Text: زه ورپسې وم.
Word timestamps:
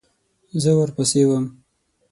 زه 0.61 0.71
ورپسې 0.79 1.23
وم. 1.29 1.45